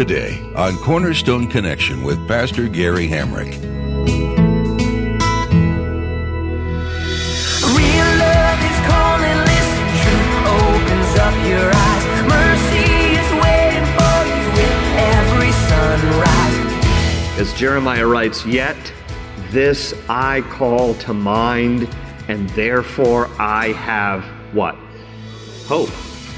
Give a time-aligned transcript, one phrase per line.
[0.00, 3.50] Today on Cornerstone Connection with Pastor Gary Hamrick.
[7.76, 12.04] Real love is calling, listen, truth opens up your eyes.
[12.32, 17.38] Mercy is waiting for you with every sunrise.
[17.38, 18.78] As Jeremiah writes, Yet
[19.50, 21.94] this I call to mind,
[22.26, 24.76] and therefore I have what?
[25.66, 25.90] Hope.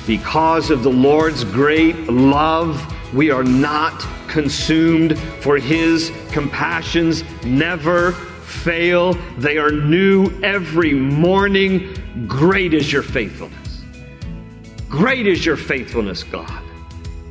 [0.04, 9.14] Because of the Lord's great love, we are not consumed, for his compassions never fail.
[9.38, 11.94] They are new every morning.
[12.26, 13.82] Great is your faithfulness.
[14.88, 16.62] Great is your faithfulness, God.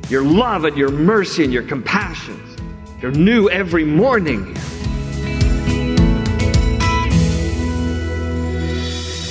[0.08, 2.56] Your love and your mercy and your compassions.
[3.00, 4.56] They're new every morning.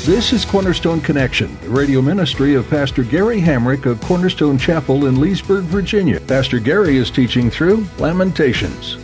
[0.05, 5.21] This is Cornerstone Connection, the radio ministry of Pastor Gary Hamrick of Cornerstone Chapel in
[5.21, 6.19] Leesburg, Virginia.
[6.21, 8.97] Pastor Gary is teaching through Lamentations.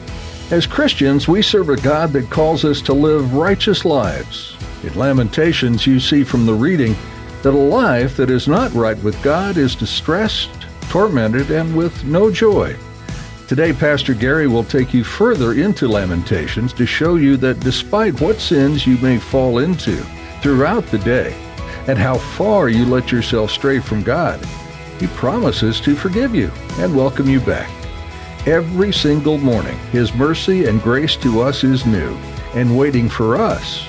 [0.50, 4.58] As Christians, we serve a God that calls us to live righteous lives.
[4.84, 6.96] In Lamentations, you see from the reading
[7.44, 10.50] that a life that is not right with God is distressed,
[10.90, 12.76] tormented, and with no joy.
[13.48, 18.40] Today, Pastor Gary will take you further into Lamentations to show you that despite what
[18.40, 20.04] sins you may fall into,
[20.48, 21.36] throughout the day
[21.88, 24.40] and how far you let yourself stray from God,
[24.98, 27.70] He promises to forgive you and welcome you back.
[28.48, 32.16] Every single morning, His mercy and grace to us is new
[32.56, 33.86] and waiting for us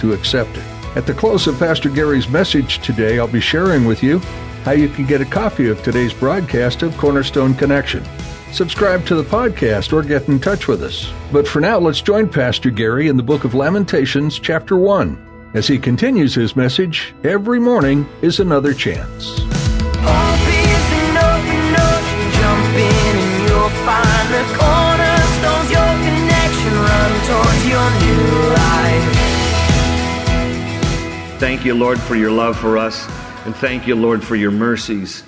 [0.00, 0.64] to accept it.
[0.96, 4.18] At the close of Pastor Gary's message today, I'll be sharing with you
[4.64, 8.04] how you can get a copy of today's broadcast of Cornerstone Connection.
[8.50, 11.12] Subscribe to the podcast or get in touch with us.
[11.30, 15.66] But for now, let's join Pastor Gary in the book of Lamentations, chapter 1 as
[15.66, 19.38] he continues his message, every morning is another chance.
[19.38, 21.74] Hope is an open
[22.38, 29.06] jump in and you'll find the cornerstones, your connection, run towards your new life.
[31.40, 33.06] Thank you, Lord, for your love for us.
[33.46, 35.24] And thank you, Lord, for your mercies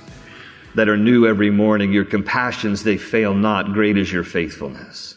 [0.75, 1.93] that are new every morning.
[1.93, 3.72] Your compassions, they fail not.
[3.72, 5.12] Great is your faithfulness.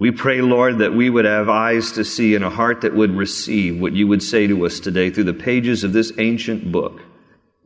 [0.00, 3.14] We pray, Lord, that we would have eyes to see and a heart that would
[3.14, 7.02] receive what you would say to us today through the pages of this ancient book.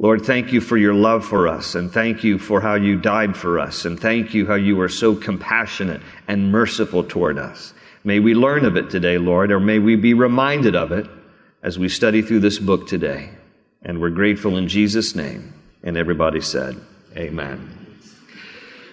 [0.01, 3.37] Lord, thank you for your love for us, and thank you for how you died
[3.37, 7.73] for us, and thank you how you are so compassionate and merciful toward us.
[8.03, 11.07] May we learn of it today, Lord, or may we be reminded of it
[11.63, 13.31] as we study through this book today.
[13.83, 15.55] And we're grateful in Jesus' name.
[15.85, 16.81] And everybody said,
[17.17, 17.84] Amen.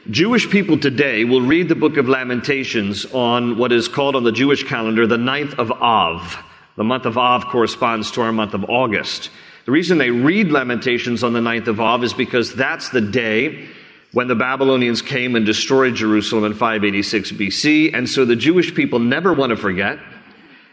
[0.09, 4.31] Jewish people today will read the book of Lamentations on what is called on the
[4.31, 6.43] Jewish calendar the ninth of Av.
[6.75, 9.29] The month of Av corresponds to our month of August.
[9.65, 13.67] The reason they read Lamentations on the ninth of Av is because that's the day
[14.11, 18.97] when the Babylonians came and destroyed Jerusalem in 586 BC, and so the Jewish people
[18.97, 19.99] never want to forget.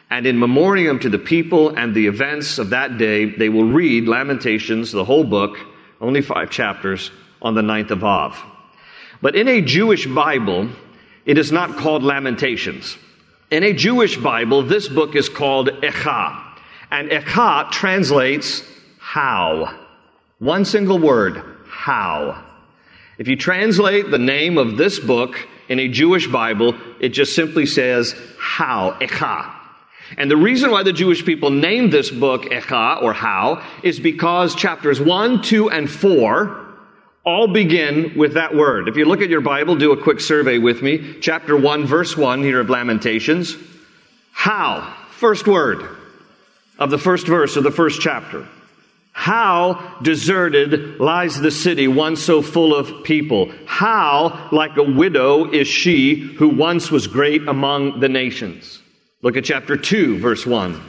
[0.08, 4.08] And in memoriam to the people and the events of that day, they will read
[4.08, 5.58] Lamentations, the whole book,
[6.00, 7.10] only five chapters,
[7.42, 8.42] on the ninth of Av.
[9.20, 10.68] But in a Jewish Bible,
[11.24, 12.96] it is not called Lamentations.
[13.50, 16.44] In a Jewish Bible, this book is called Echa.
[16.90, 18.62] And Echa translates
[18.98, 19.78] how.
[20.38, 22.44] One single word, how.
[23.18, 27.66] If you translate the name of this book in a Jewish Bible, it just simply
[27.66, 29.54] says how, Echa.
[30.16, 34.54] And the reason why the Jewish people named this book Echa, or how, is because
[34.54, 36.67] chapters 1, 2, and 4
[37.28, 38.88] all begin with that word.
[38.88, 41.20] If you look at your Bible, do a quick survey with me.
[41.20, 43.54] Chapter 1, verse 1 here of Lamentations.
[44.32, 44.96] How?
[45.10, 45.86] First word
[46.78, 48.48] of the first verse of the first chapter.
[49.12, 53.52] How deserted lies the city once so full of people.
[53.66, 58.80] How like a widow is she who once was great among the nations.
[59.20, 60.80] Look at chapter 2, verse 1.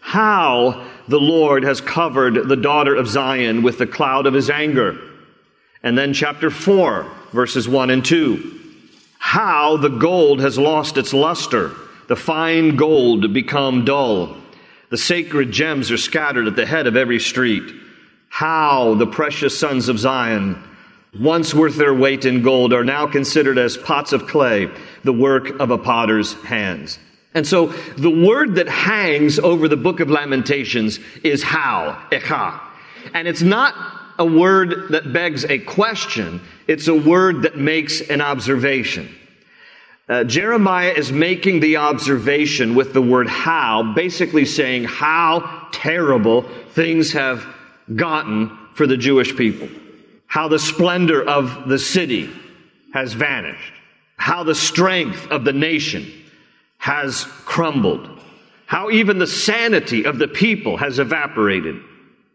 [0.00, 4.98] How the Lord has covered the daughter of Zion with the cloud of his anger.
[5.82, 8.60] And then chapter 4, verses 1 and 2.
[9.18, 11.72] How the gold has lost its luster,
[12.08, 14.36] the fine gold become dull.
[14.90, 17.74] The sacred gems are scattered at the head of every street.
[18.28, 20.62] How the precious sons of Zion
[21.18, 24.70] once worth their weight in gold, are now considered as pots of clay,
[25.04, 26.98] the work of a potter's hands.
[27.34, 27.66] And so
[27.96, 32.60] the word that hangs over the book of Lamentations is how, echa.
[33.14, 33.74] And it's not
[34.18, 39.14] a word that begs a question, it's a word that makes an observation.
[40.08, 47.12] Uh, Jeremiah is making the observation with the word how, basically saying how terrible things
[47.12, 47.46] have
[47.94, 49.68] gotten for the Jewish people.
[50.26, 52.30] How the splendor of the city
[52.94, 53.72] has vanished.
[54.16, 56.10] How the strength of the nation
[56.78, 58.08] has crumbled.
[58.66, 61.82] How even the sanity of the people has evaporated.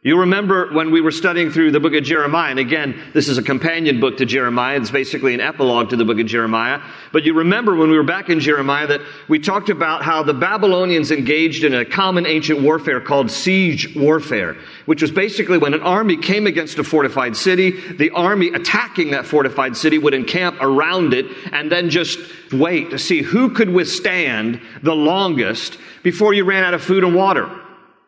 [0.05, 3.37] You remember when we were studying through the book of Jeremiah, and again, this is
[3.37, 4.77] a companion book to Jeremiah.
[4.77, 6.81] It's basically an epilogue to the book of Jeremiah.
[7.13, 10.33] But you remember when we were back in Jeremiah that we talked about how the
[10.33, 14.57] Babylonians engaged in a common ancient warfare called siege warfare,
[14.87, 19.25] which was basically when an army came against a fortified city, the army attacking that
[19.25, 22.19] fortified city would encamp around it and then just
[22.51, 27.15] wait to see who could withstand the longest before you ran out of food and
[27.15, 27.62] water.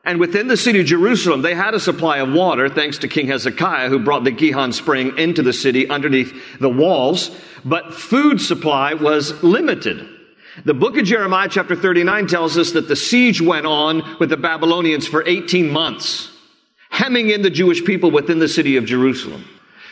[0.06, 3.28] And within the city of Jerusalem, they had a supply of water thanks to King
[3.28, 7.36] Hezekiah, who brought the Gihon spring into the city underneath the walls.
[7.66, 10.07] But food supply was limited.
[10.63, 14.38] The book of Jeremiah, chapter 39, tells us that the siege went on with the
[14.38, 16.31] Babylonians for 18 months,
[16.92, 19.44] hemming in the Jewish people within the city of Jerusalem.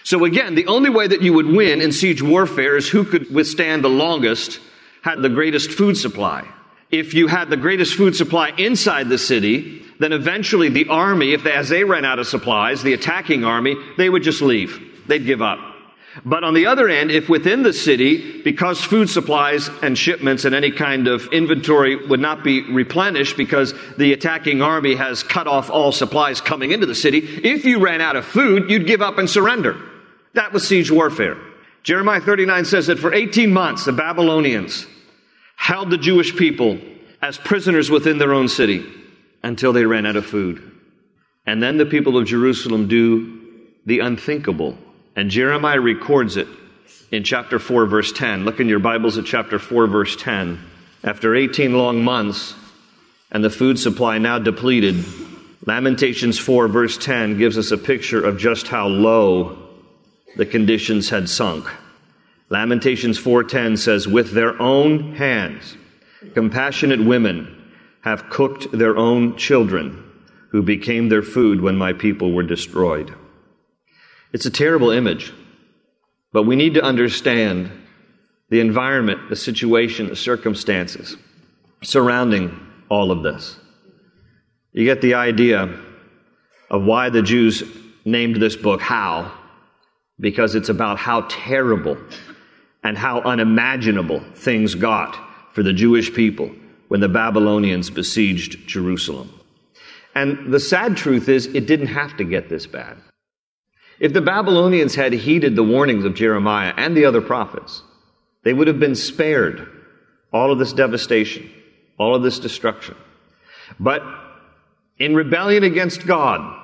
[0.04, 3.34] So again, the only way that you would win in siege warfare is who could
[3.34, 4.60] withstand the longest,
[5.02, 6.48] had the greatest food supply.
[6.92, 11.44] If you had the greatest food supply inside the city, then eventually the army, if
[11.44, 15.06] they, as they ran out of supplies, the attacking army, they would just leave.
[15.08, 15.60] They'd give up.
[16.26, 20.54] But on the other end, if within the city, because food supplies and shipments and
[20.54, 25.72] any kind of inventory would not be replenished because the attacking army has cut off
[25.72, 29.18] all supplies coming into the city, if you ran out of food, you'd give up
[29.18, 29.76] and surrender.
[30.34, 31.38] That was siege warfare.
[31.82, 34.86] Jeremiah 39 says that for 18 months, the Babylonians
[35.56, 36.78] held the Jewish people
[37.22, 38.86] as prisoners within their own city
[39.44, 40.72] until they ran out of food.
[41.46, 43.42] And then the people of Jerusalem do
[43.86, 44.78] the unthinkable.
[45.16, 46.48] And Jeremiah records it
[47.12, 48.46] in chapter 4, verse 10.
[48.46, 50.60] Look in your Bibles at chapter 4, verse 10.
[51.04, 52.56] After 18 long months
[53.32, 55.04] and the food supply now depleted,
[55.66, 59.58] Lamentations 4, verse 10 gives us a picture of just how low
[60.36, 61.70] the conditions had sunk.
[62.50, 65.78] Lamentations 4:10 says with their own hands
[66.34, 67.63] compassionate women
[68.04, 70.04] have cooked their own children,
[70.52, 73.14] who became their food when my people were destroyed.
[74.34, 75.34] It's a terrible image,
[76.32, 77.72] but we need to understand
[78.50, 81.16] the environment, the situation, the circumstances
[81.82, 82.60] surrounding
[82.90, 83.58] all of this.
[84.74, 85.74] You get the idea
[86.70, 87.64] of why the Jews
[88.06, 89.32] named this book How,
[90.20, 91.98] because it's about how terrible
[92.84, 95.18] and how unimaginable things got
[95.54, 96.52] for the Jewish people
[96.88, 99.40] when the Babylonians besieged Jerusalem.
[100.16, 102.98] And the sad truth is, it didn't have to get this bad.
[104.00, 107.82] If the Babylonians had heeded the warnings of Jeremiah and the other prophets,
[108.44, 109.68] they would have been spared
[110.32, 111.50] all of this devastation,
[111.98, 112.96] all of this destruction.
[113.80, 114.04] But
[114.98, 116.60] in rebellion against God,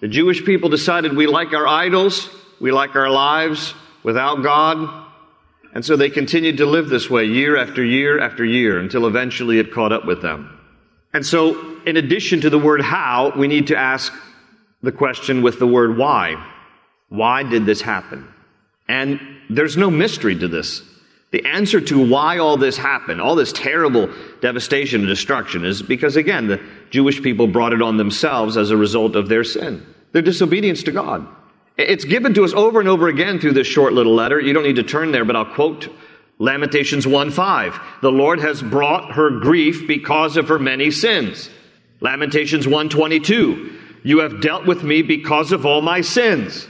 [0.00, 2.30] the Jewish people decided we like our idols,
[2.60, 5.05] we like our lives without God,
[5.76, 9.58] and so they continued to live this way year after year after year until eventually
[9.58, 10.58] it caught up with them.
[11.12, 14.10] And so, in addition to the word how, we need to ask
[14.80, 16.42] the question with the word why.
[17.10, 18.26] Why did this happen?
[18.88, 20.80] And there's no mystery to this.
[21.32, 24.08] The answer to why all this happened, all this terrible
[24.40, 28.78] devastation and destruction, is because, again, the Jewish people brought it on themselves as a
[28.78, 31.28] result of their sin, their disobedience to God.
[31.76, 34.40] It's given to us over and over again through this short little letter.
[34.40, 35.88] You don't need to turn there, but I'll quote
[36.38, 37.78] Lamentations 1:5.
[38.02, 41.50] The Lord has brought her grief because of her many sins.
[42.00, 43.72] Lamentations 1:22.
[44.02, 46.66] You have dealt with me because of all my sins.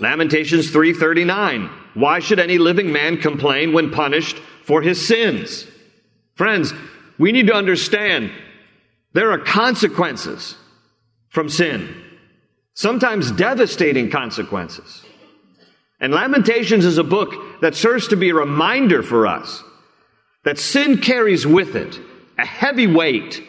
[0.00, 1.68] Lamentations 3:39.
[1.94, 5.66] Why should any living man complain when punished for his sins?
[6.34, 6.72] Friends,
[7.18, 8.30] we need to understand
[9.12, 10.56] there are consequences
[11.28, 11.88] from sin
[12.78, 15.02] sometimes devastating consequences.
[15.98, 19.64] And Lamentations is a book that serves to be a reminder for us
[20.44, 21.98] that sin carries with it
[22.38, 23.42] a heavy weight,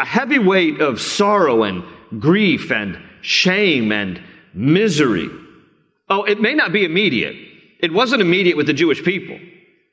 [0.00, 1.84] a heavy weight of sorrow and
[2.18, 4.20] grief and shame and
[4.52, 5.30] misery.
[6.08, 7.36] Oh, it may not be immediate.
[7.78, 9.38] It wasn't immediate with the Jewish people.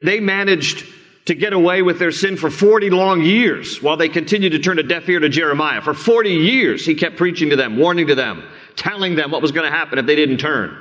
[0.02, 0.84] They managed
[1.26, 4.80] to get away with their sin for 40 long years while they continued to turn
[4.80, 5.82] a deaf ear to Jeremiah.
[5.82, 8.44] For 40 years, he kept preaching to them, warning to them
[8.76, 10.78] telling them what was going to happen if they didn't turn.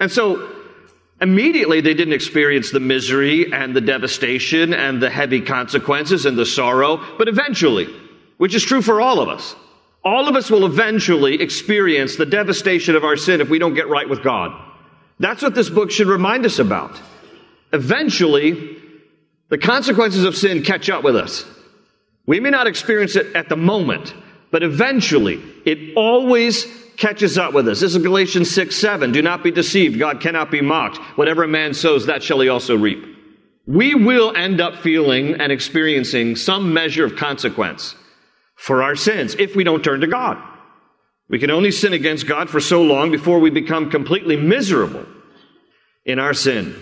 [0.00, 0.50] And so
[1.20, 6.44] Immediately, they didn't experience the misery and the devastation and the heavy consequences and the
[6.44, 7.86] sorrow, but eventually,
[8.36, 9.54] which is true for all of us,
[10.04, 13.88] all of us will eventually experience the devastation of our sin if we don't get
[13.88, 14.52] right with God.
[15.20, 17.00] That's what this book should remind us about.
[17.72, 18.76] Eventually,
[19.48, 21.46] the consequences of sin catch up with us.
[22.26, 24.12] We may not experience it at the moment,
[24.50, 27.80] but eventually, it always catches up with us.
[27.80, 29.12] This is Galatians 6 7.
[29.12, 29.98] Do not be deceived.
[29.98, 30.98] God cannot be mocked.
[31.16, 33.04] Whatever a man sows, that shall he also reap.
[33.66, 37.94] We will end up feeling and experiencing some measure of consequence
[38.56, 40.36] for our sins if we don't turn to God.
[41.28, 45.06] We can only sin against God for so long before we become completely miserable
[46.04, 46.76] in our sin.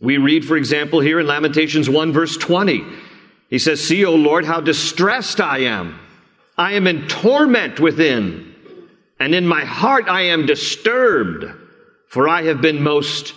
[0.00, 2.84] We read, for example, here in Lamentations 1 verse 20.
[3.48, 5.98] He says, See, O Lord, how distressed I am.
[6.56, 8.49] I am in torment within
[9.20, 11.44] and in my heart I am disturbed,
[12.08, 13.34] for I have been most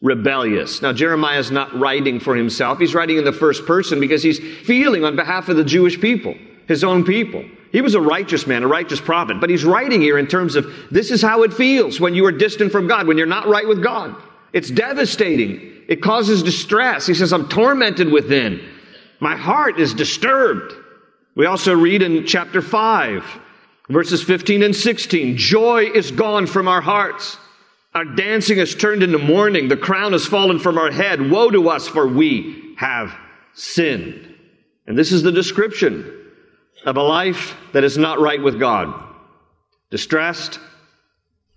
[0.00, 0.82] rebellious.
[0.82, 2.78] Now, Jeremiah is not writing for himself.
[2.78, 6.34] He's writing in the first person because he's feeling on behalf of the Jewish people,
[6.66, 7.44] his own people.
[7.72, 10.66] He was a righteous man, a righteous prophet, but he's writing here in terms of
[10.90, 13.68] this is how it feels when you are distant from God, when you're not right
[13.68, 14.16] with God.
[14.52, 15.84] It's devastating.
[15.88, 17.06] It causes distress.
[17.06, 18.66] He says, I'm tormented within.
[19.20, 20.72] My heart is disturbed.
[21.34, 23.40] We also read in chapter 5
[23.88, 27.38] Verses 15 and 16 Joy is gone from our hearts.
[27.94, 29.68] Our dancing has turned into mourning.
[29.68, 31.30] The crown has fallen from our head.
[31.30, 33.16] Woe to us, for we have
[33.54, 34.34] sinned.
[34.86, 36.12] And this is the description
[36.84, 38.92] of a life that is not right with God.
[39.90, 40.60] Distressed,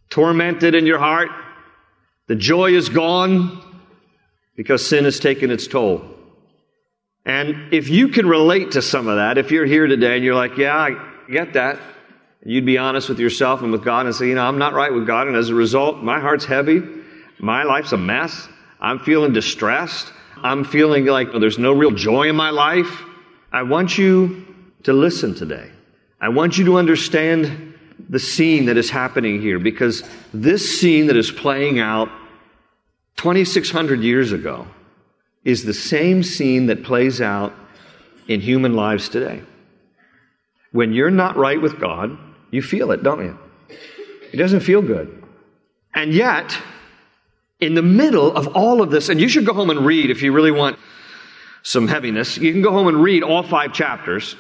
[0.09, 1.29] tormented in your heart.
[2.27, 3.62] The joy is gone
[4.55, 6.03] because sin has taken its toll.
[7.25, 10.36] And if you can relate to some of that, if you're here today and you're
[10.36, 11.79] like, yeah, I get that.
[12.46, 14.93] You'd be honest with yourself and with God and say, you know, I'm not right
[14.93, 16.81] with God, and as a result, my heart's heavy.
[17.38, 18.48] My life's a mess.
[18.79, 20.12] I'm feeling distressed.
[20.41, 23.03] I'm feeling like there's no real joy in my life.
[23.51, 24.46] I want you
[24.84, 25.69] to listen today.
[26.22, 27.74] I want you to understand
[28.10, 30.03] the scene that is happening here because
[30.34, 32.10] this scene that is playing out
[33.17, 34.65] 2,600 years ago
[35.43, 37.53] is the same scene that plays out
[38.27, 39.41] in human lives today.
[40.72, 42.17] When you're not right with God,
[42.51, 43.38] you feel it, don't you?
[44.32, 45.24] It doesn't feel good.
[45.94, 46.58] And yet,
[47.60, 50.22] in the middle of all of this, and you should go home and read if
[50.22, 50.77] you really want
[51.63, 54.36] some heaviness, you can go home and read all five chapters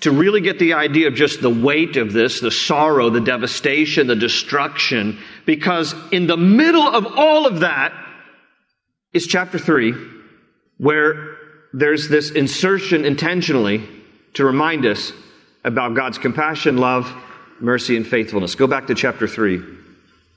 [0.00, 4.06] to really get the idea of just the weight of this, the sorrow, the devastation,
[4.06, 7.92] the destruction, because in the middle of all of that
[9.12, 9.94] is chapter 3,
[10.78, 11.36] where
[11.72, 13.88] there's this insertion intentionally
[14.34, 15.12] to remind us
[15.64, 17.10] about God's compassion, love,
[17.60, 18.54] mercy, and faithfulness.
[18.54, 19.62] Go back to chapter 3.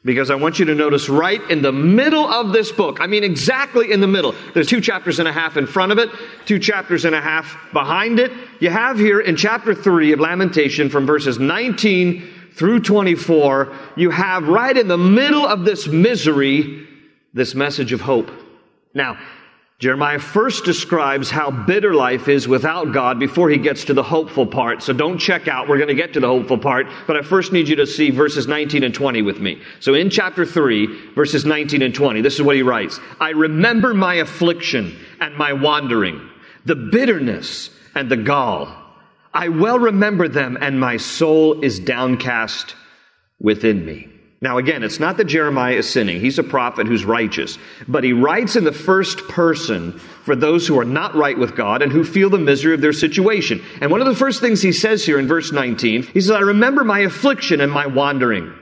[0.05, 3.23] Because I want you to notice right in the middle of this book, I mean
[3.23, 6.09] exactly in the middle, there's two chapters and a half in front of it,
[6.45, 8.31] two chapters and a half behind it.
[8.59, 14.47] You have here in chapter 3 of Lamentation from verses 19 through 24, you have
[14.47, 16.87] right in the middle of this misery,
[17.33, 18.31] this message of hope.
[18.93, 19.19] Now,
[19.79, 24.47] Jeremiah first describes how bitter life is without God before he gets to the hopeful
[24.47, 24.81] part.
[24.81, 25.67] So don't check out.
[25.67, 28.09] We're going to get to the hopeful part, but I first need you to see
[28.09, 29.61] verses 19 and 20 with me.
[29.79, 32.99] So in chapter 3, verses 19 and 20, this is what he writes.
[33.19, 36.27] I remember my affliction and my wandering,
[36.65, 38.75] the bitterness and the gall.
[39.31, 42.75] I well remember them and my soul is downcast
[43.39, 44.16] within me.
[44.39, 46.21] Now, again, it's not that Jeremiah is sinning.
[46.21, 47.57] He's a prophet who's righteous.
[47.87, 51.81] But he writes in the first person for those who are not right with God
[51.81, 53.63] and who feel the misery of their situation.
[53.81, 56.41] And one of the first things he says here in verse 19, he says, I
[56.41, 58.53] remember my affliction and my wandering.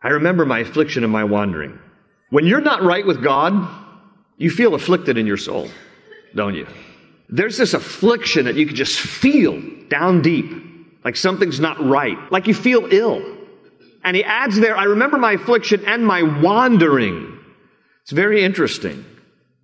[0.00, 1.80] I remember my affliction and my wandering.
[2.30, 3.68] When you're not right with God,
[4.36, 5.68] you feel afflicted in your soul,
[6.36, 6.68] don't you?
[7.28, 10.46] There's this affliction that you can just feel down deep,
[11.04, 13.37] like something's not right, like you feel ill.
[14.04, 17.38] And he adds there, I remember my affliction and my wandering.
[18.02, 19.04] It's very interesting.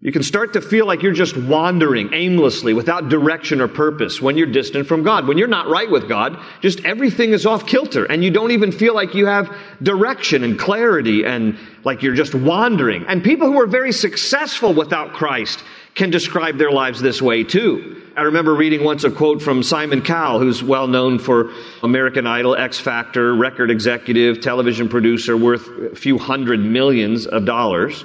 [0.04, 4.36] You can start to feel like you're just wandering aimlessly without direction or purpose when
[4.36, 5.26] you're distant from God.
[5.26, 8.70] When you're not right with God, just everything is off kilter and you don't even
[8.70, 9.50] feel like you have
[9.82, 13.06] direction and clarity and like you're just wandering.
[13.08, 15.64] And people who are very successful without Christ
[15.94, 18.02] can describe their lives this way too.
[18.16, 21.50] I remember reading once a quote from Simon Cowell, who's well known for
[21.82, 28.04] American Idol, X Factor, record executive, television producer worth a few hundred millions of dollars,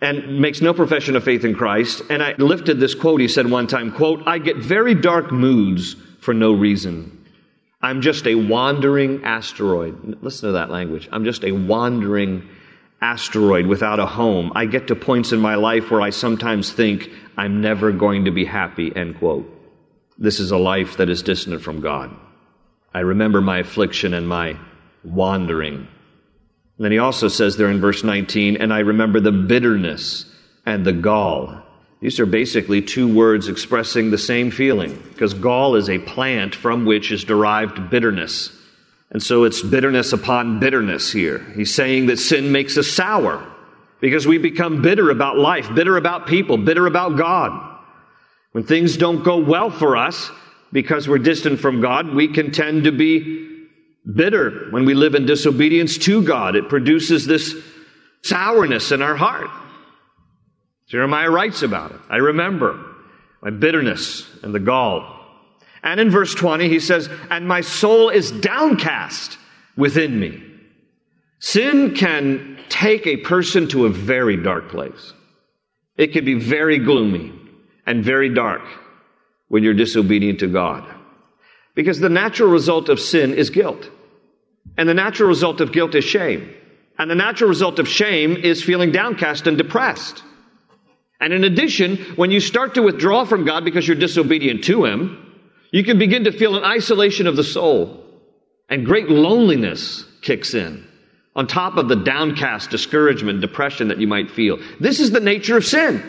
[0.00, 2.02] and makes no profession of faith in Christ.
[2.10, 3.20] And I lifted this quote.
[3.20, 7.14] He said one time, quote, I get very dark moods for no reason.
[7.80, 10.18] I'm just a wandering asteroid.
[10.22, 11.08] Listen to that language.
[11.12, 12.48] I'm just a wandering
[13.00, 14.52] asteroid without a home.
[14.54, 18.30] I get to points in my life where I sometimes think I'm never going to
[18.30, 19.54] be happy, end quote.
[20.18, 22.14] This is a life that is distant from God.
[22.92, 24.58] I remember my affliction and my
[25.04, 25.76] wandering.
[25.76, 30.24] And then he also says there in verse 19, and I remember the bitterness
[30.66, 31.62] and the gall.
[32.00, 36.84] These are basically two words expressing the same feeling, because gall is a plant from
[36.84, 38.52] which is derived bitterness.
[39.10, 41.38] And so it's bitterness upon bitterness here.
[41.54, 43.44] He's saying that sin makes us sour
[44.00, 47.78] because we become bitter about life, bitter about people, bitter about God.
[48.52, 50.30] When things don't go well for us
[50.72, 53.66] because we're distant from God, we can tend to be
[54.14, 56.56] bitter when we live in disobedience to God.
[56.56, 57.54] It produces this
[58.22, 59.48] sourness in our heart.
[60.86, 62.00] Jeremiah writes about it.
[62.08, 62.84] I remember
[63.42, 65.17] my bitterness and the gall.
[65.82, 69.38] And in verse 20, he says, And my soul is downcast
[69.76, 70.42] within me.
[71.40, 75.12] Sin can take a person to a very dark place.
[75.96, 77.32] It can be very gloomy
[77.86, 78.62] and very dark
[79.48, 80.84] when you're disobedient to God.
[81.74, 83.88] Because the natural result of sin is guilt.
[84.76, 86.52] And the natural result of guilt is shame.
[86.98, 90.22] And the natural result of shame is feeling downcast and depressed.
[91.20, 95.27] And in addition, when you start to withdraw from God because you're disobedient to Him,
[95.70, 98.04] you can begin to feel an isolation of the soul,
[98.68, 100.86] and great loneliness kicks in
[101.36, 104.58] on top of the downcast discouragement, depression that you might feel.
[104.80, 106.02] This is the nature of sin.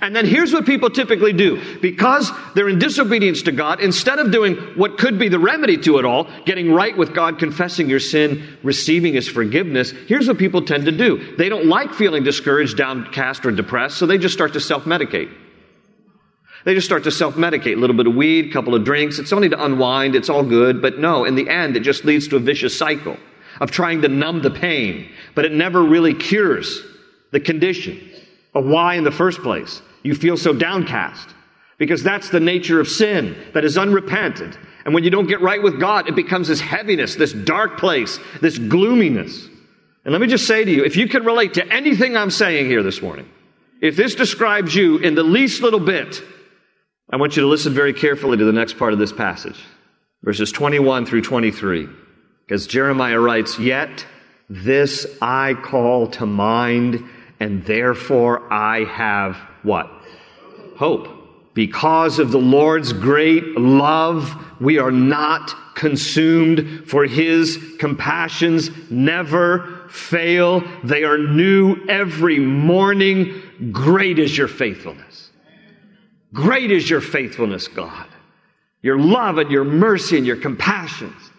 [0.00, 1.80] And then here's what people typically do.
[1.80, 5.98] Because they're in disobedience to God, instead of doing what could be the remedy to
[5.98, 10.62] it all, getting right with God, confessing your sin, receiving His forgiveness, here's what people
[10.62, 11.36] tend to do.
[11.36, 15.32] They don't like feeling discouraged, downcast, or depressed, so they just start to self medicate.
[16.64, 17.76] They just start to self medicate.
[17.76, 19.18] A little bit of weed, a couple of drinks.
[19.18, 20.14] It's only to unwind.
[20.14, 20.80] It's all good.
[20.80, 23.16] But no, in the end, it just leads to a vicious cycle
[23.60, 25.10] of trying to numb the pain.
[25.34, 26.82] But it never really cures
[27.30, 28.00] the condition
[28.54, 31.28] of why, in the first place, you feel so downcast.
[31.76, 34.56] Because that's the nature of sin that is unrepentant.
[34.84, 38.18] And when you don't get right with God, it becomes this heaviness, this dark place,
[38.40, 39.48] this gloominess.
[40.04, 42.66] And let me just say to you, if you can relate to anything I'm saying
[42.66, 43.28] here this morning,
[43.80, 46.22] if this describes you in the least little bit,
[47.10, 49.60] I want you to listen very carefully to the next part of this passage,
[50.22, 51.86] verses 21 through 23.
[52.40, 54.06] Because Jeremiah writes, Yet
[54.48, 57.04] this I call to mind,
[57.40, 59.90] and therefore I have what?
[60.76, 61.08] Hope.
[61.54, 70.64] Because of the Lord's great love, we are not consumed, for his compassions never fail.
[70.82, 73.42] They are new every morning.
[73.70, 75.30] Great is your faithfulness.
[76.34, 78.06] Great is your faithfulness, God.
[78.82, 81.30] Your love and your mercy and your compassions.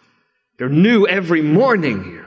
[0.57, 2.25] They're new every morning here.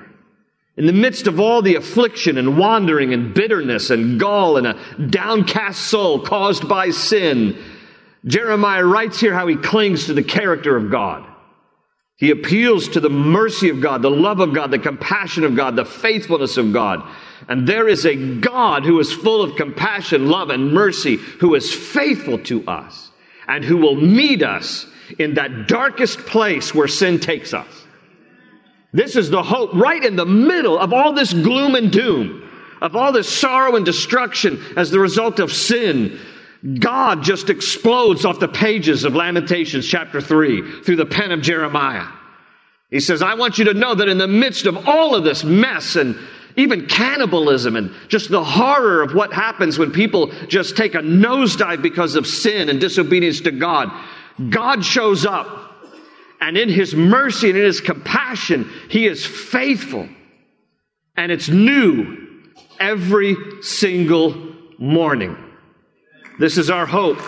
[0.77, 4.79] In the midst of all the affliction and wandering and bitterness and gall and a
[5.09, 7.61] downcast soul caused by sin,
[8.25, 11.27] Jeremiah writes here how he clings to the character of God.
[12.17, 15.75] He appeals to the mercy of God, the love of God, the compassion of God,
[15.75, 17.03] the faithfulness of God.
[17.47, 21.73] And there is a God who is full of compassion, love, and mercy, who is
[21.73, 23.11] faithful to us,
[23.47, 24.87] and who will meet us
[25.19, 27.87] in that darkest place where sin takes us.
[28.93, 32.49] This is the hope right in the middle of all this gloom and doom,
[32.81, 36.19] of all this sorrow and destruction as the result of sin.
[36.81, 42.09] God just explodes off the pages of Lamentations chapter 3 through the pen of Jeremiah.
[42.91, 45.45] He says, I want you to know that in the midst of all of this
[45.45, 46.19] mess and
[46.59, 51.81] even cannibalism and just the horror of what happens when people just take a nosedive
[51.81, 53.91] because of sin and disobedience to God.
[54.51, 55.65] God shows up.
[56.41, 60.09] And in His mercy and in His compassion, He is faithful.
[61.17, 62.17] And it's new
[62.81, 65.37] every single morning.
[66.39, 67.19] This is our hope.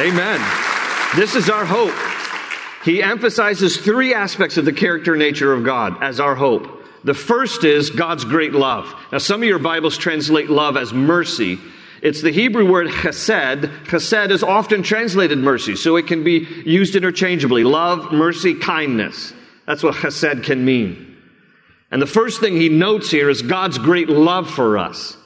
[0.00, 0.40] Amen.
[1.16, 2.09] This is our hope.
[2.84, 6.84] He emphasizes three aspects of the character nature of God as our hope.
[7.04, 8.92] The first is God's great love.
[9.12, 11.58] Now, some of your Bibles translate love as mercy.
[12.02, 13.84] It's the Hebrew word chesed.
[13.84, 17.64] Chesed is often translated mercy, so it can be used interchangeably.
[17.64, 19.32] Love, mercy, kindness.
[19.66, 21.16] That's what chesed can mean.
[21.90, 25.16] And the first thing he notes here is God's great love for us.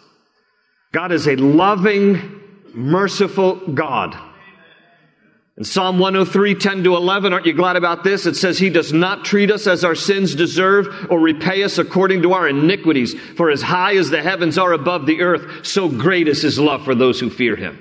[0.92, 2.40] God is a loving,
[2.72, 4.16] merciful God.
[5.56, 8.26] In Psalm 103, 10 to 11, aren't you glad about this?
[8.26, 12.22] It says, He does not treat us as our sins deserve or repay us according
[12.22, 13.14] to our iniquities.
[13.36, 16.84] For as high as the heavens are above the earth, so great is His love
[16.84, 17.78] for those who fear Him.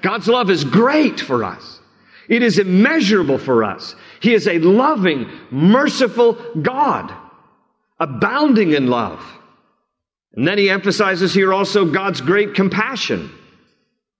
[0.00, 1.80] God's love is great for us.
[2.30, 3.94] It is immeasurable for us.
[4.20, 7.12] He is a loving, merciful God,
[7.98, 9.22] abounding in love.
[10.34, 13.30] And then he emphasizes here also God's great compassion.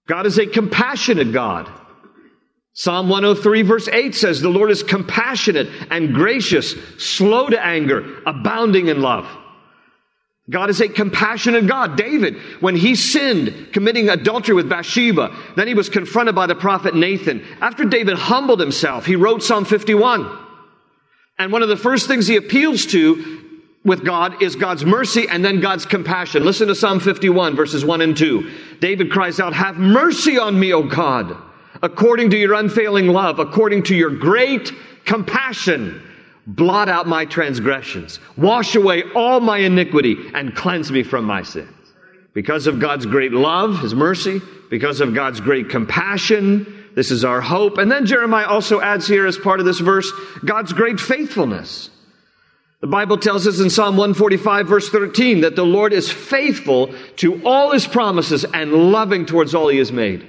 [0.07, 1.71] God is a compassionate God.
[2.73, 8.89] Psalm 103 verse 8 says, The Lord is compassionate and gracious, slow to anger, abounding
[8.89, 9.29] in love.
[10.49, 11.97] God is a compassionate God.
[11.97, 16.95] David, when he sinned, committing adultery with Bathsheba, then he was confronted by the prophet
[16.95, 17.45] Nathan.
[17.61, 20.39] After David humbled himself, he wrote Psalm 51.
[21.39, 23.41] And one of the first things he appeals to
[23.85, 26.45] with God is God's mercy and then God's compassion.
[26.45, 28.51] Listen to Psalm 51 verses 1 and 2.
[28.81, 31.37] David cries out, Have mercy on me, O God,
[31.83, 34.73] according to your unfailing love, according to your great
[35.05, 36.03] compassion.
[36.47, 41.71] Blot out my transgressions, wash away all my iniquity, and cleanse me from my sins.
[42.33, 44.41] Because of God's great love, His mercy,
[44.71, 47.79] because of God's great compassion, this is our hope.
[47.79, 50.11] And then Jeremiah also adds here as part of this verse,
[50.45, 51.91] God's great faithfulness.
[52.81, 57.45] The Bible tells us in Psalm 145 verse 13 that the Lord is faithful to
[57.45, 60.27] all his promises and loving towards all he has made.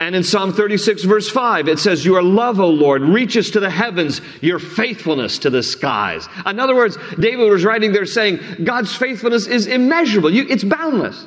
[0.00, 3.70] And in Psalm 36 verse 5, it says, Your love, O Lord, reaches to the
[3.70, 6.28] heavens, your faithfulness to the skies.
[6.44, 10.32] In other words, David was writing there saying, God's faithfulness is immeasurable.
[10.32, 11.26] You, it's boundless.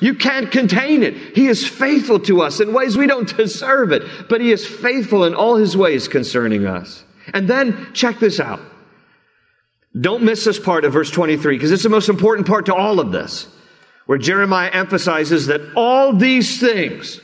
[0.00, 1.36] You can't contain it.
[1.36, 5.24] He is faithful to us in ways we don't deserve it, but He is faithful
[5.24, 7.04] in all His ways concerning us.
[7.34, 8.60] And then check this out.
[9.98, 13.00] Don't miss this part of verse 23 because it's the most important part to all
[13.00, 13.48] of this,
[14.06, 17.20] where Jeremiah emphasizes that all these things,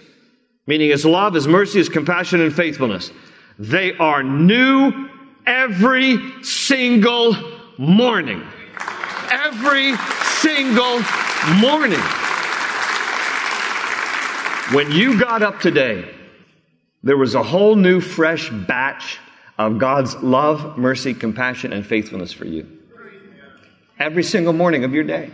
[0.66, 3.10] meaning his love, his mercy, his compassion, and faithfulness,
[3.58, 5.08] they are new
[5.46, 7.36] every single
[7.78, 8.42] morning.
[9.30, 9.96] Every
[10.40, 11.02] single
[11.60, 12.00] morning.
[14.72, 16.10] When you got up today,
[17.02, 19.18] there was a whole new, fresh batch
[19.58, 22.66] of God's love, mercy, compassion, and faithfulness for you.
[23.98, 25.30] Every single morning of your day.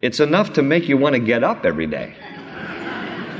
[0.00, 2.14] It's enough to make you want to get up every day.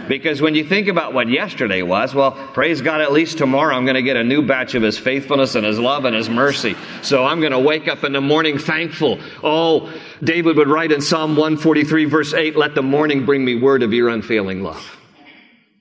[0.09, 3.85] Because when you think about what yesterday was, well, praise God, at least tomorrow I'm
[3.85, 6.77] going to get a new batch of His faithfulness and His love and His mercy.
[7.03, 9.21] So I'm going to wake up in the morning thankful.
[9.43, 13.83] Oh, David would write in Psalm 143, verse 8, let the morning bring me word
[13.83, 14.99] of your unfailing love.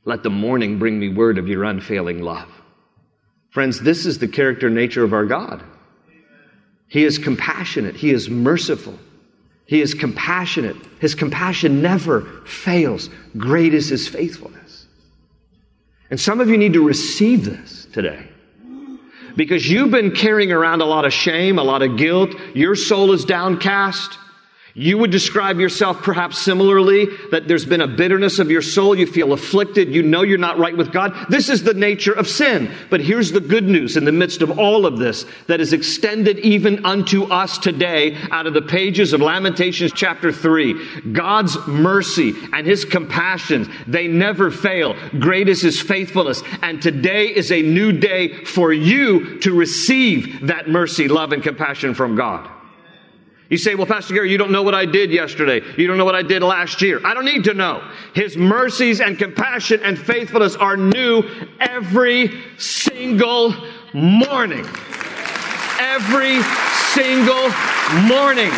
[0.06, 2.50] Let the morning bring me word of your unfailing love.
[3.52, 5.64] Friends, this is the character nature of our God.
[6.88, 7.96] He is compassionate.
[7.96, 8.98] He is merciful.
[9.66, 10.76] He is compassionate.
[11.00, 13.10] His compassion never fails.
[13.38, 14.88] Great is His faithfulness.
[16.10, 18.28] And some of you need to receive this today.
[19.36, 22.36] Because you've been carrying around a lot of shame, a lot of guilt.
[22.54, 24.20] Your soul is downcast.
[24.76, 28.96] You would describe yourself perhaps similarly, that there's been a bitterness of your soul.
[28.96, 29.94] You feel afflicted.
[29.94, 31.14] You know you're not right with God.
[31.30, 32.72] This is the nature of sin.
[32.90, 36.40] But here's the good news in the midst of all of this that is extended
[36.40, 41.12] even unto us today out of the pages of Lamentations chapter 3.
[41.12, 44.96] God's mercy and His compassion, they never fail.
[45.20, 46.42] Great is His faithfulness.
[46.64, 51.94] And today is a new day for you to receive that mercy, love, and compassion
[51.94, 52.50] from God.
[53.50, 55.62] You say, well, Pastor Gary, you don't know what I did yesterday.
[55.78, 57.02] You don't know what I did last year.
[57.06, 57.88] I don't need to know.
[58.16, 61.24] His mercies and compassion and faithfulness are new
[61.60, 63.54] every single
[63.94, 64.66] morning.
[65.80, 66.42] Every
[66.94, 67.50] single
[68.08, 68.52] morning.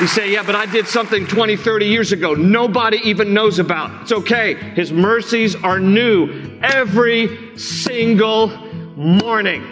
[0.00, 4.02] You say, yeah, but I did something 20, 30 years ago nobody even knows about.
[4.02, 4.54] It's okay.
[4.54, 8.48] His mercies are new every single
[8.96, 9.64] morning.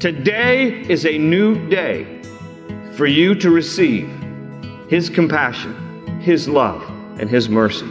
[0.00, 2.20] Today is a new day
[2.94, 4.10] for you to receive
[4.88, 6.82] His compassion, His love,
[7.18, 7.86] and His mercy.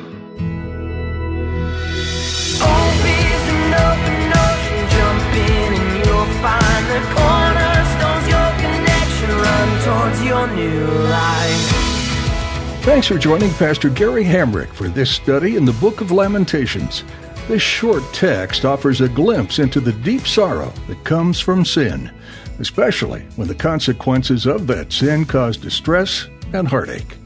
[12.84, 17.06] Thanks for joining Pastor Gary Hamrick for this study in the book of Lamentations.
[17.48, 22.10] This short text offers a glimpse into the deep sorrow that comes from sin,
[22.60, 27.18] especially when the consequences of that sin cause distress and heartache.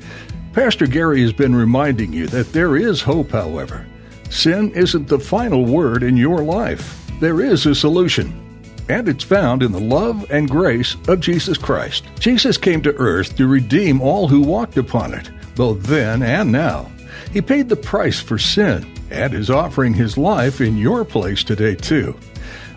[0.53, 3.85] Pastor Gary has been reminding you that there is hope, however.
[4.31, 6.99] Sin isn't the final word in your life.
[7.19, 8.33] There is a solution,
[8.89, 12.05] and it's found in the love and grace of Jesus Christ.
[12.19, 16.89] Jesus came to earth to redeem all who walked upon it, both then and now.
[17.31, 21.75] He paid the price for sin and is offering his life in your place today,
[21.75, 22.15] too.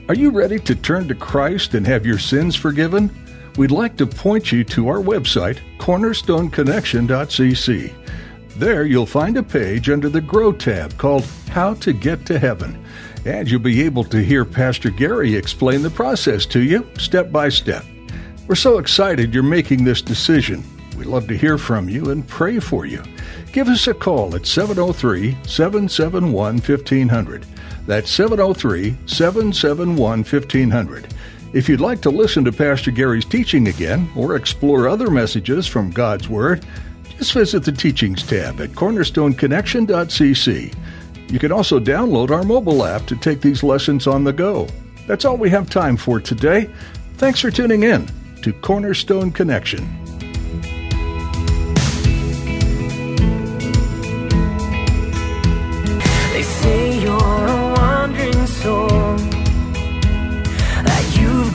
[0.09, 3.11] Are you ready to turn to Christ and have your sins forgiven?
[3.57, 7.95] We'd like to point you to our website, cornerstoneconnection.cc.
[8.57, 12.85] There you'll find a page under the Grow tab called How to Get to Heaven.
[13.25, 17.49] And you'll be able to hear Pastor Gary explain the process to you step by
[17.49, 17.85] step.
[18.49, 20.65] We're so excited you're making this decision.
[21.01, 23.03] We'd love to hear from you and pray for you.
[23.53, 27.47] Give us a call at 703 771 1500.
[27.87, 31.15] That's 703 771 1500.
[31.55, 35.91] If you'd like to listen to Pastor Gary's teaching again or explore other messages from
[35.91, 36.67] God's Word,
[37.17, 40.75] just visit the Teachings tab at cornerstoneconnection.cc.
[41.33, 44.69] You can also download our mobile app to take these lessons on the go.
[45.07, 46.69] That's all we have time for today.
[47.15, 48.07] Thanks for tuning in
[48.43, 50.00] to Cornerstone Connection.